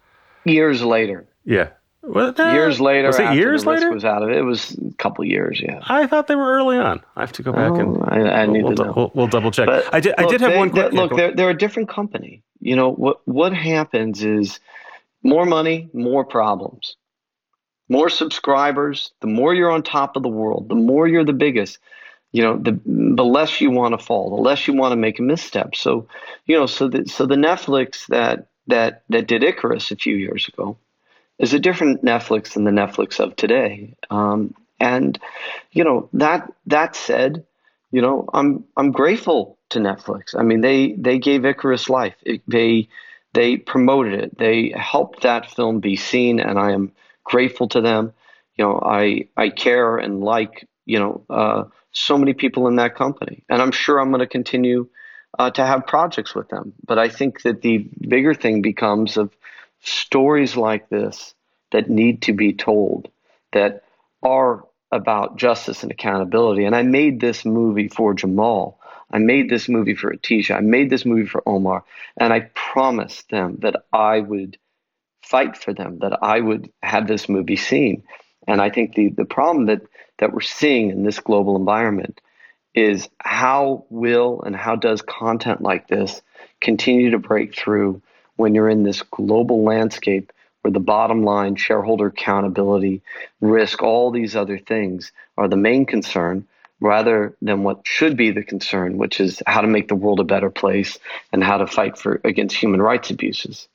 [0.44, 1.26] Years later.
[1.44, 1.70] Yeah.
[2.02, 3.92] Years later, was it years later?
[3.92, 4.38] Was out of it.
[4.38, 5.60] It was a couple years.
[5.60, 5.80] Yeah.
[5.82, 7.02] I thought they were early on.
[7.14, 8.92] I have to go back oh, and I, I we'll, need we'll, to know.
[8.96, 9.66] We'll, we'll double check.
[9.66, 10.14] But I did.
[10.16, 10.70] Look, I did have they, one.
[10.70, 12.42] Quick, they, look, they're they're a different company.
[12.60, 13.20] You know what?
[13.26, 14.60] What happens is
[15.22, 16.96] more money, more problems
[17.90, 21.78] more subscribers, the more you're on top of the world, the more you're the biggest,
[22.32, 25.18] you know, the the less you want to fall, the less you want to make
[25.18, 25.74] a misstep.
[25.74, 26.06] So,
[26.46, 30.48] you know, so the so the Netflix that that that did Icarus a few years
[30.48, 30.78] ago
[31.38, 33.96] is a different Netflix than the Netflix of today.
[34.08, 35.18] Um, and
[35.72, 37.44] you know that that said,
[37.90, 40.36] you know, I'm I'm grateful to Netflix.
[40.38, 42.14] I mean, they they gave Icarus life.
[42.22, 42.88] It, they
[43.32, 44.38] they promoted it.
[44.38, 46.92] They helped that film be seen, and I am
[47.30, 48.12] grateful to them.
[48.56, 51.24] You know, I I care and like you know.
[51.30, 53.44] Uh, so many people in that company.
[53.48, 54.88] And I'm sure I'm going to continue
[55.38, 56.72] uh, to have projects with them.
[56.84, 59.34] But I think that the bigger thing becomes of
[59.80, 61.34] stories like this
[61.72, 63.08] that need to be told
[63.52, 63.84] that
[64.22, 66.64] are about justice and accountability.
[66.64, 68.78] And I made this movie for Jamal.
[69.12, 70.56] I made this movie for Atisha.
[70.56, 71.84] I made this movie for Omar.
[72.16, 74.58] And I promised them that I would
[75.30, 78.02] fight for them, that I would have this movie seen.
[78.48, 79.82] And I think the, the problem that
[80.18, 82.20] that we're seeing in this global environment
[82.74, 86.20] is how will and how does content like this
[86.60, 88.02] continue to break through
[88.36, 93.00] when you're in this global landscape where the bottom line, shareholder accountability,
[93.40, 96.46] risk, all these other things are the main concern
[96.80, 100.24] rather than what should be the concern, which is how to make the world a
[100.24, 100.98] better place
[101.32, 103.68] and how to fight for against human rights abuses.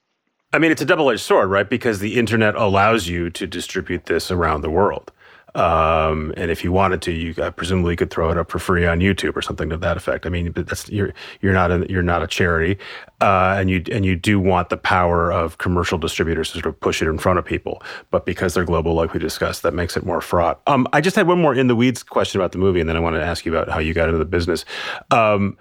[0.53, 1.69] I mean, it's a double edged sword, right?
[1.69, 5.11] Because the internet allows you to distribute this around the world.
[5.55, 8.85] Um, and if you wanted to, you uh, presumably could throw it up for free
[8.85, 10.25] on YouTube or something to that effect.
[10.25, 12.77] I mean, that's you're you're not a, you're not a charity,
[13.21, 16.79] uh, and you and you do want the power of commercial distributors to sort of
[16.81, 17.81] push it in front of people.
[18.11, 20.61] But because they're global, like we discussed, that makes it more fraught.
[20.67, 22.97] Um, I just had one more in the weeds question about the movie, and then
[22.97, 24.65] I want to ask you about how you got into the business.
[25.11, 25.57] Um,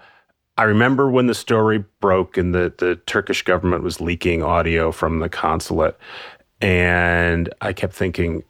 [0.57, 5.19] I remember when the story broke and the, the Turkish government was leaking audio from
[5.19, 5.97] the consulate.
[6.61, 8.43] And I kept thinking,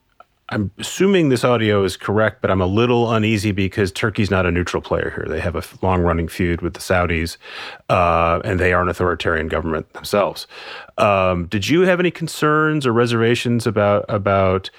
[0.50, 4.52] I'm assuming this audio is correct, but I'm a little uneasy because Turkey's not a
[4.52, 5.26] neutral player here.
[5.28, 7.38] They have a long running feud with the Saudis,
[7.90, 10.46] uh, and they are an authoritarian government themselves.
[11.00, 14.70] Um, did you have any concerns or reservations about about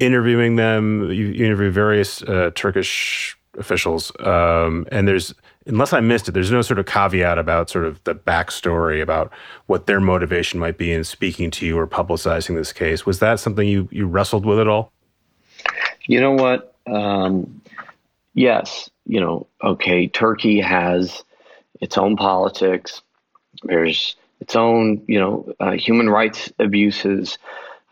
[0.00, 1.04] interviewing them?
[1.12, 5.34] You, you interview various uh, Turkish officials, um, and there's
[5.66, 9.32] unless I missed it, there's no sort of caveat about sort of the backstory about
[9.66, 13.06] what their motivation might be in speaking to you or publicizing this case.
[13.06, 14.92] Was that something you you wrestled with at all?
[16.06, 16.74] You know what?
[16.86, 17.62] Um,
[18.34, 21.22] yes, you know, okay, Turkey has
[21.80, 23.02] its own politics.
[23.62, 27.38] There's its own, you know, uh, human rights abuses,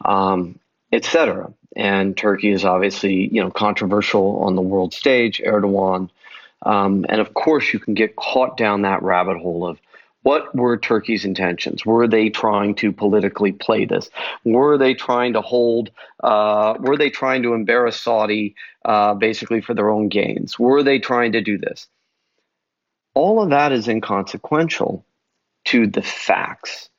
[0.04, 0.58] um,
[0.92, 1.52] etc.
[1.76, 5.40] And Turkey is obviously, you know, controversial on the world stage.
[5.44, 6.10] Erdogan,
[6.62, 9.78] um, and of course, you can get caught down that rabbit hole of
[10.22, 11.86] what were Turkey's intentions?
[11.86, 14.10] Were they trying to politically play this?
[14.44, 15.90] Were they trying to hold?
[16.22, 20.58] Uh, were they trying to embarrass Saudi uh, basically for their own gains?
[20.58, 21.86] Were they trying to do this?
[23.14, 25.04] All of that is inconsequential
[25.66, 26.90] to the facts,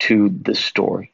[0.00, 1.12] to the story.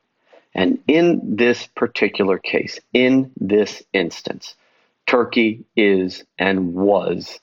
[0.54, 4.54] And in this particular case, in this instance,
[5.06, 7.40] Turkey is and was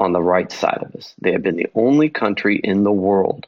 [0.00, 1.14] on the right side of us.
[1.20, 3.46] They have been the only country in the world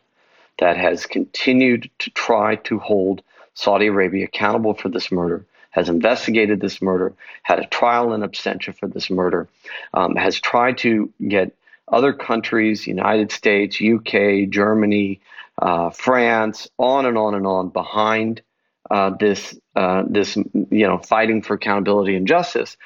[0.58, 3.22] that has continued to try to hold
[3.54, 8.74] Saudi Arabia accountable for this murder, has investigated this murder, had a trial in absentia
[8.74, 9.48] for this murder,
[9.94, 11.52] um, has tried to get
[11.88, 15.20] other countries, United States, UK, Germany,
[15.58, 18.42] uh, France, on and on and on behind
[18.90, 22.76] uh, this uh, this you know fighting for accountability and justice,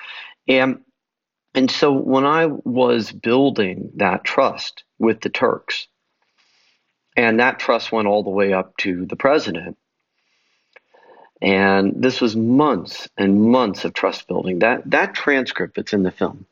[0.49, 0.81] and
[1.54, 5.88] and so when I was building that trust with the Turks,
[7.16, 9.76] and that trust went all the way up to the president,
[11.42, 14.60] and this was months and months of trust building.
[14.60, 16.46] That that transcript that's in the film,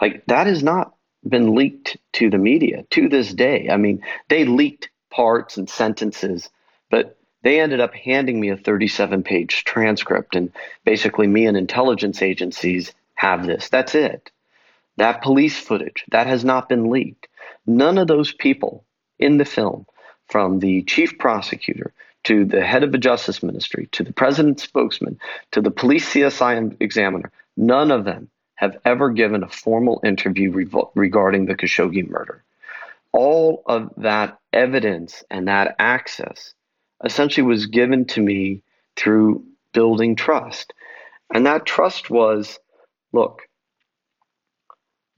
[0.00, 0.94] like that has not
[1.26, 3.68] been leaked to the media to this day.
[3.70, 6.48] I mean, they leaked parts and sentences,
[6.90, 10.52] but they ended up handing me a 37 page transcript and
[10.84, 13.68] basically me and intelligence agencies have this.
[13.68, 14.30] That's it.
[14.96, 17.28] That police footage, that has not been leaked.
[17.66, 18.84] None of those people
[19.18, 19.86] in the film,
[20.28, 21.92] from the chief prosecutor
[22.24, 25.18] to the head of the Justice Ministry to the president's spokesman
[25.52, 30.50] to the police CSI examiner, none of them have ever given a formal interview
[30.94, 32.42] regarding the Khashoggi murder.
[33.12, 36.54] All of that evidence and that access
[37.04, 38.62] essentially was given to me
[38.96, 40.72] through building trust.
[41.32, 42.58] And that trust was
[43.14, 43.42] look,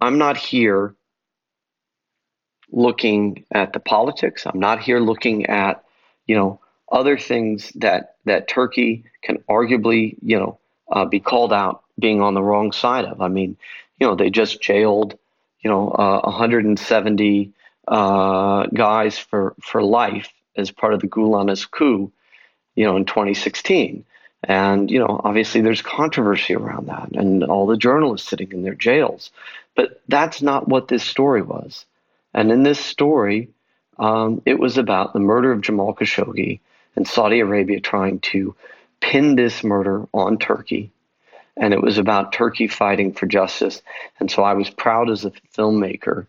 [0.01, 0.95] I'm not here
[2.71, 4.47] looking at the politics.
[4.47, 5.83] I'm not here looking at,
[6.27, 6.61] you know,
[6.93, 10.59] other things that that Turkey can arguably, you know,
[10.93, 13.21] uh, be called out being on the wrong side of.
[13.21, 13.57] I mean,
[13.99, 15.19] you know, they just jailed,
[15.61, 17.53] you know, uh, 170
[17.89, 22.13] uh, guys for for life as part of the Gulenist coup,
[22.75, 24.05] you know, in 2016.
[24.49, 28.75] And, you know, obviously there's controversy around that and all the journalists sitting in their
[28.75, 29.31] jails.
[29.75, 31.85] But that's not what this story was.
[32.33, 33.51] And in this story,
[33.99, 36.61] um, it was about the murder of Jamal Khashoggi
[36.95, 38.55] and Saudi Arabia trying to
[39.01, 40.93] pin this murder on Turkey.
[41.57, 43.83] And it was about Turkey fighting for justice.
[44.21, 46.27] And so I was proud as a filmmaker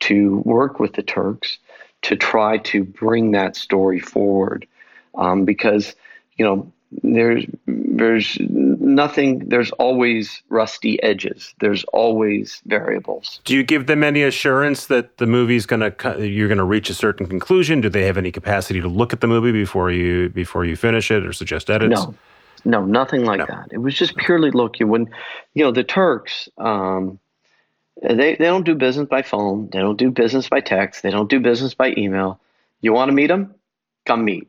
[0.00, 1.58] to work with the Turks
[2.02, 4.66] to try to bring that story forward.
[5.14, 5.94] Um, because,
[6.36, 11.54] you know, there's there's nothing there's always rusty edges.
[11.60, 13.40] There's always variables.
[13.44, 16.88] Do you give them any assurance that the movie's going to you're going to reach
[16.88, 17.80] a certain conclusion?
[17.80, 21.10] Do they have any capacity to look at the movie before you before you finish
[21.10, 21.94] it or suggest edits?
[21.94, 22.14] No.
[22.64, 23.46] No nothing like no.
[23.46, 23.68] that.
[23.70, 25.10] It was just purely look you when
[25.54, 27.18] you know the turks um,
[28.02, 29.68] they, they don't do business by phone.
[29.72, 31.02] They don't do business by text.
[31.02, 32.40] They don't do business by email.
[32.80, 33.54] You want to meet them
[34.06, 34.48] come meet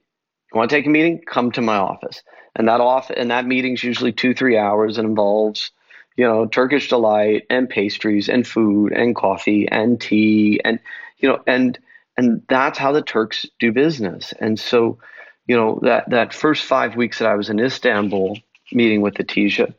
[0.54, 1.22] want to take a meeting?
[1.26, 2.22] Come to my office.
[2.56, 5.72] And that off and that meeting's usually two, three hours and involves,
[6.16, 10.80] you know, Turkish delight and pastries and food and coffee and tea and
[11.18, 11.78] you know, and
[12.18, 14.34] and that's how the Turks do business.
[14.40, 15.00] And so,
[15.48, 18.38] you know, that that first five weeks that I was in Istanbul
[18.72, 19.74] meeting with Hatice,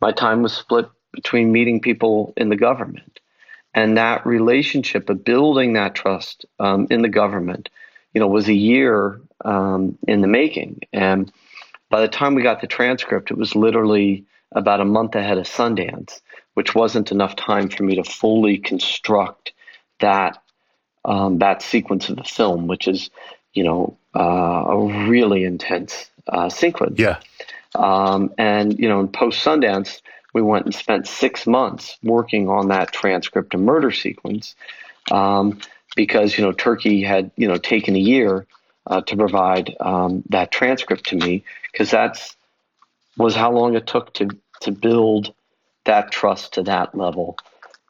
[0.00, 3.20] my time was split between meeting people in the government
[3.74, 7.68] and that relationship of building that trust um, in the government
[8.18, 10.80] you know was a year um, in the making.
[10.92, 11.30] And
[11.88, 15.46] by the time we got the transcript it was literally about a month ahead of
[15.46, 16.20] sundance
[16.54, 19.52] which wasn't enough time for me to fully construct
[20.00, 20.42] that
[21.04, 23.08] um, that sequence of the film which is
[23.52, 26.98] you know uh, a really intense uh, sequence.
[26.98, 27.20] Yeah.
[27.76, 30.00] Um, and you know in post sundance
[30.34, 34.56] we went and spent six months working on that transcript and murder sequence.
[35.12, 35.60] Um,
[35.98, 38.46] because you know Turkey had you know taken a year
[38.86, 41.42] uh, to provide um, that transcript to me
[41.72, 42.36] because that's
[43.16, 44.28] was how long it took to
[44.60, 45.34] to build
[45.86, 47.36] that trust to that level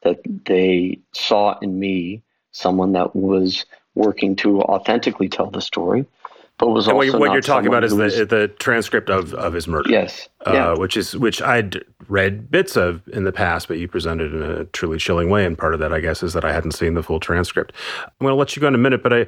[0.01, 6.07] that they saw in me someone that was working to authentically tell the story
[6.59, 9.53] but was and also what, you're talking about is was, the the transcript of, of
[9.53, 9.89] his murder.
[9.89, 10.73] Yes, uh, yeah.
[10.77, 14.65] which is which I'd read bits of in the past, but you presented in a
[14.65, 15.45] truly chilling way.
[15.45, 17.71] And part of that, I guess, is that I hadn't seen the full transcript.
[18.03, 19.27] I'm going to let you go in a minute, but I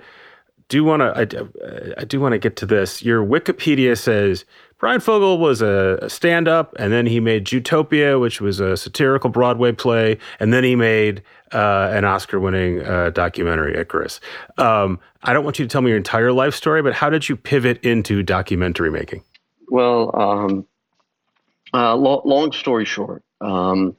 [0.67, 3.01] do want to I, I do want to get to this.
[3.01, 4.43] Your Wikipedia says
[4.81, 9.29] Bryan Fogel was a, stand up, and then he made Jutopia, which was a satirical
[9.29, 11.21] Broadway play, and then he made
[11.53, 14.19] uh, an Oscar winning uh, documentary, Icarus.
[14.57, 17.29] Um, I don't want you to tell me your entire life story, but how did
[17.29, 19.23] you pivot into documentary making?
[19.69, 20.65] Well, um,
[21.75, 23.95] uh, lo- long story short, um,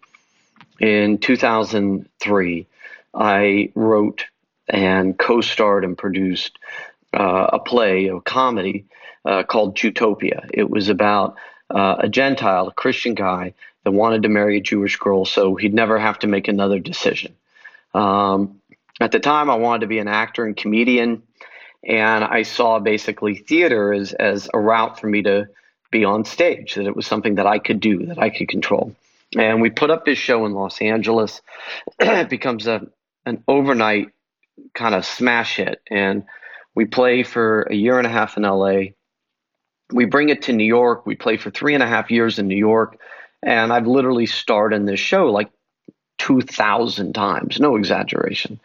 [0.81, 2.67] in 2003,
[3.15, 4.25] I wrote
[4.69, 6.59] and co starred and produced
[7.13, 8.87] uh, a play, a comedy
[9.25, 10.49] uh, called Jutopia.
[10.53, 11.37] It was about
[11.71, 13.55] uh, a Gentile, a Christian guy
[13.85, 17.35] that wanted to marry a Jewish girl so he'd never have to make another decision.
[17.95, 18.61] Um,
[19.01, 21.23] at the time, I wanted to be an actor and comedian,
[21.83, 25.49] and I saw basically theater as, as a route for me to
[25.91, 28.95] be on stage, that it was something that I could do, that I could control.
[29.37, 31.41] And we put up this show in Los Angeles.
[31.99, 32.87] it becomes a,
[33.27, 34.09] an overnight
[34.75, 35.81] kind of smash hit.
[35.91, 36.25] And
[36.75, 38.93] we play for a year and a half in LA
[39.93, 41.07] we bring it to New York.
[41.07, 42.99] We play for three and a half years in New York.
[43.43, 45.51] And I've literally starred in this show like
[46.19, 48.61] 2,000 times, no exaggeration.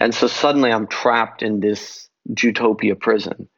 [0.00, 3.48] And so suddenly I'm trapped in this Jutopia prison.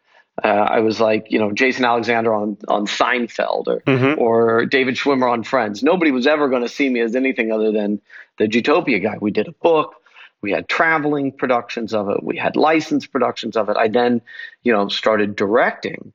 [0.43, 4.21] Uh, I was like, you know, Jason Alexander on, on Seinfeld or, mm-hmm.
[4.21, 5.83] or David Schwimmer on Friends.
[5.83, 8.01] Nobody was ever going to see me as anything other than
[8.39, 9.17] the Jutopia guy.
[9.21, 9.95] We did a book.
[10.43, 12.23] We had traveling productions of it.
[12.23, 13.77] We had licensed productions of it.
[13.77, 14.21] I then,
[14.63, 16.13] you know, started directing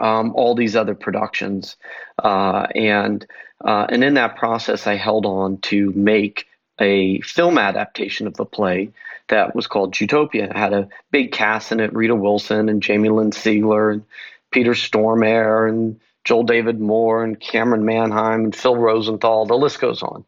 [0.00, 1.76] um, all these other productions,
[2.22, 3.26] uh, and
[3.62, 6.46] uh, and in that process, I held on to make
[6.80, 8.90] a film adaptation of the play
[9.28, 10.44] that was called Jutopia.
[10.44, 14.04] It had a big cast in it: Rita Wilson and Jamie Lynn Sigler and
[14.50, 19.46] Peter Stormare and Joel David Moore and Camryn Manheim and Phil Rosenthal.
[19.46, 20.24] The list goes on.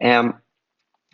[0.00, 0.34] And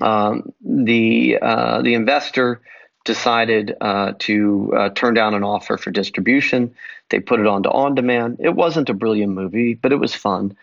[0.01, 2.61] um, the uh, the investor
[3.05, 6.75] decided uh, to uh, turn down an offer for distribution.
[7.09, 8.39] They put it onto on demand.
[8.41, 10.57] It wasn't a brilliant movie, but it was fun.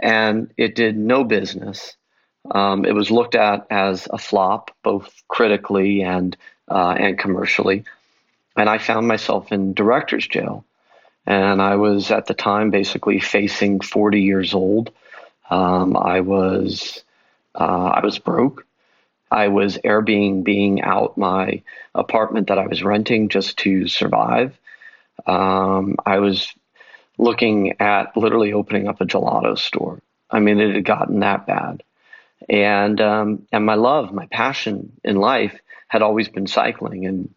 [0.00, 1.96] And it did no business.
[2.50, 6.36] Um, it was looked at as a flop, both critically and,
[6.68, 7.84] uh, and commercially.
[8.56, 10.64] And I found myself in director's jail.
[11.24, 14.90] And I was at the time basically facing 40 years old.
[15.50, 17.04] Um, I was
[17.54, 18.66] uh, I was broke.
[19.32, 21.62] I was Airbnb being out my
[21.94, 24.54] apartment that I was renting just to survive.
[25.26, 26.52] Um, I was
[27.16, 30.02] looking at literally opening up a gelato store.
[30.30, 31.82] I mean, it had gotten that bad.
[32.46, 35.58] And um, and my love, my passion in life
[35.88, 37.06] had always been cycling.
[37.06, 37.34] And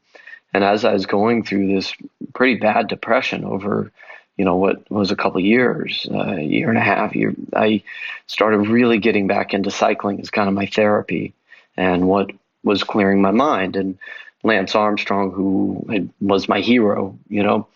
[0.53, 1.93] and as I was going through this
[2.33, 3.93] pretty bad depression over,
[4.35, 7.83] you know, what was a couple years, a uh, year and a half, year, I
[8.27, 11.33] started really getting back into cycling as kind of my therapy
[11.77, 12.31] and what
[12.63, 13.75] was clearing my mind.
[13.75, 13.97] And
[14.43, 17.67] Lance Armstrong, who had, was my hero, you know,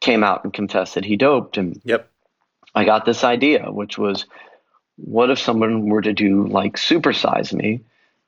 [0.00, 1.56] came out and confessed that he doped.
[1.58, 2.10] And yep.
[2.74, 4.26] I got this idea, which was
[4.96, 7.80] what if someone were to do like Super Size Me,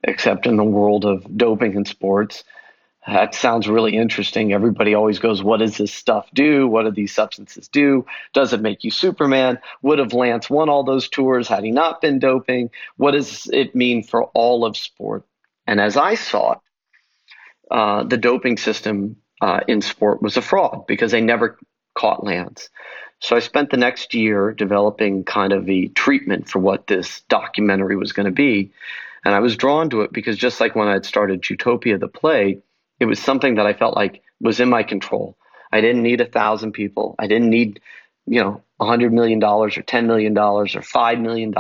[0.03, 2.45] except in the world of doping and sports?
[3.07, 4.55] That sounds really interesting.
[4.55, 6.67] Everybody always goes, What does this stuff do?
[6.67, 8.07] What do these substances do?
[8.33, 9.59] Does it make you Superman?
[9.83, 12.71] Would have Lance won all those tours had he not been doping?
[12.97, 15.25] What does it mean for all of sport?
[15.67, 16.59] And as I saw it,
[17.71, 21.59] uh, the doping system uh, in sport was a fraud because they never
[21.95, 22.71] caught Lance.
[23.21, 27.97] So I spent the next year developing kind of the treatment for what this documentary
[27.97, 28.73] was going to be.
[29.25, 32.09] And I was drawn to it because just like when I had started Jutopia, the
[32.09, 32.63] play,
[33.01, 35.37] it was something that I felt like was in my control.
[35.73, 37.17] I didn't need a thousand people.
[37.19, 37.81] I didn't need,
[38.27, 41.55] you know, a $100 million or $10 million or $5 million.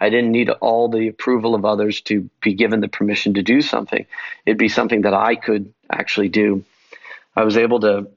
[0.00, 3.62] I didn't need all the approval of others to be given the permission to do
[3.62, 4.06] something.
[4.44, 6.64] It'd be something that I could actually do.
[7.34, 8.08] I was able to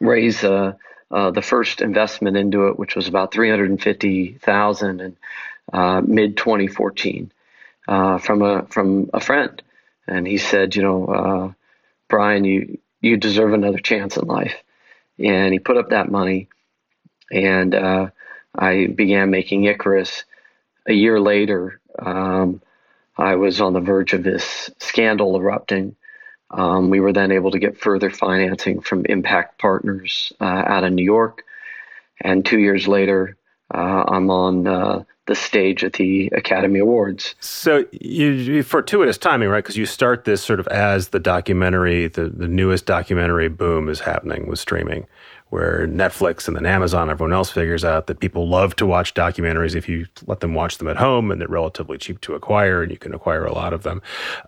[0.00, 0.74] raise uh,
[1.10, 5.16] uh, the first investment into it, which was about 350000 in
[5.72, 7.32] uh, mid 2014
[7.88, 9.62] uh, from a from a friend.
[10.06, 11.52] And he said, you know, uh,
[12.08, 14.54] Bryan, you, you deserve another chance in life.
[15.18, 16.48] And he put up that money
[17.32, 18.10] and uh,
[18.54, 20.24] I began making Icarus.
[20.86, 22.60] A year later, um,
[23.16, 25.96] I was on the verge of this scandal erupting.
[26.50, 30.92] Um, we were then able to get further financing from Impact Partners uh, out of
[30.92, 31.44] New York.
[32.20, 33.36] And two years later,
[33.72, 37.34] uh, I'm on uh, the stage at the Academy Awards.
[37.40, 39.62] So you, you fortuitous timing, right?
[39.62, 44.00] Because you start this sort of as the documentary, the, the newest documentary boom is
[44.00, 45.06] happening with streaming
[45.52, 49.74] where Netflix and then Amazon, everyone else figures out that people love to watch documentaries
[49.74, 52.90] if you let them watch them at home and they're relatively cheap to acquire and
[52.90, 54.00] you can acquire a lot of them.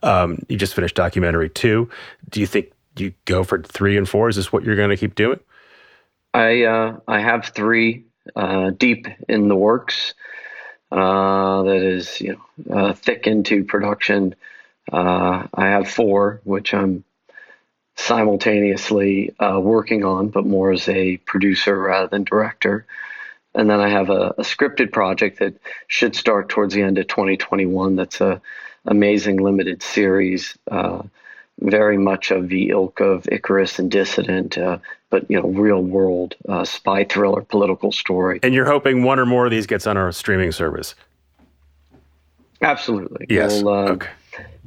[0.02, 1.90] Um, you just finished documentary two.
[2.30, 4.30] Do you think you go for three and four?
[4.30, 5.38] Is this what you're going to keep doing?
[6.32, 10.14] I uh, I have three uh, deep in the works.
[10.94, 12.38] Uh, that is, you
[12.68, 14.32] know, uh, thick into production.
[14.92, 17.02] Uh, I have four, which I'm
[17.96, 22.86] simultaneously working on, but more as a producer rather than director.
[23.56, 25.54] And then I have a, a, scripted project that
[25.88, 27.96] should start towards the end of 2021.
[27.96, 28.40] That's a
[28.84, 30.56] amazing limited series,
[31.60, 34.78] very much of the ilk of Icarus and Dissident, uh,
[35.10, 38.40] but you know, real world uh, spy thriller, political story.
[38.42, 40.94] And you're hoping one or more of these gets on our streaming service.
[42.60, 43.26] Absolutely.
[43.28, 43.62] Yes.
[43.62, 44.08] We'll, uh, okay.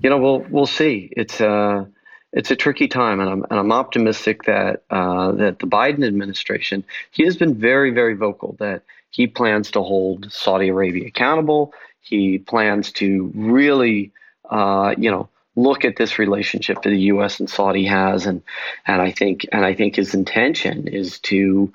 [0.01, 1.11] You know, we'll we'll see.
[1.17, 1.85] It's uh,
[2.31, 6.83] it's a tricky time, and I'm and I'm optimistic that uh, that the Biden administration
[7.11, 11.73] he has been very very vocal that he plans to hold Saudi Arabia accountable.
[12.01, 14.11] He plans to really
[14.49, 15.27] uh, you know
[15.57, 17.41] look at this relationship that the U.S.
[17.41, 18.41] and Saudi has, and
[18.85, 21.73] and I think and I think his intention is to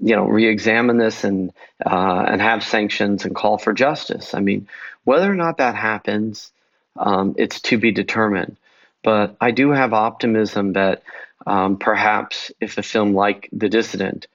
[0.00, 1.52] you know re-examine this and
[1.84, 4.32] uh, and have sanctions and call for justice.
[4.32, 4.68] I mean,
[5.02, 6.52] whether or not that happens,
[6.96, 8.56] um, it's to be determined.
[9.02, 11.02] But I do have optimism that
[11.46, 14.26] um, perhaps if a film like The Dissident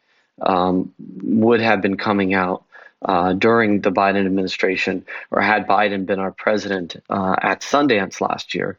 [0.42, 0.94] um,
[1.24, 2.64] would have been coming out
[3.02, 8.54] uh, during the Biden administration, or had Biden been our president uh, at Sundance last
[8.54, 8.78] year,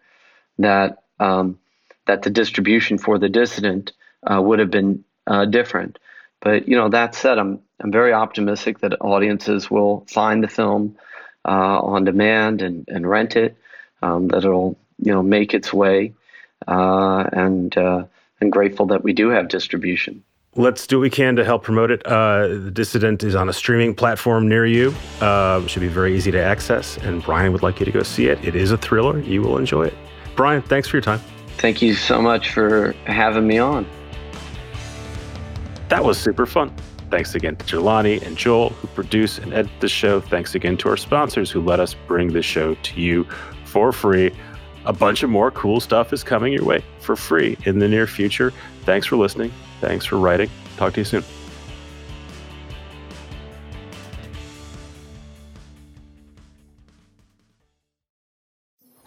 [0.62, 1.58] that um,
[2.06, 3.92] that the distribution for The Dissident
[4.30, 5.98] uh, would have been uh, different.
[6.40, 10.96] But you know, that said, I'm I'm very optimistic that audiences will find the film
[11.46, 13.56] uh, on demand and, and rent it.
[14.02, 16.14] Um, that it'll you know make its way,
[16.66, 18.04] uh, and uh,
[18.40, 20.24] and grateful that we do have distribution.
[20.56, 22.04] Let's do what we can to help promote it.
[22.04, 24.92] Uh, the Dissident is on a streaming platform near you.
[25.20, 28.26] Uh, should be very easy to access, and Bryan would like you to go see
[28.26, 28.44] it.
[28.44, 29.20] It is a thriller.
[29.20, 29.94] You will enjoy it.
[30.40, 31.20] Bryan, thanks for your time.
[31.58, 33.86] Thank you so much for having me on.
[35.90, 36.74] That was super fun.
[37.10, 40.18] Thanks again to Jelani and Joel, who produce and edit the show.
[40.18, 43.24] Thanks again to our sponsors who let us bring the show to you
[43.64, 44.32] for free
[44.86, 48.06] a bunch of more cool stuff is coming your way for free in the near
[48.06, 48.50] future.
[48.84, 49.52] Thanks for listening.
[49.82, 50.48] Thanks for writing.
[50.78, 51.22] Talk to you soon.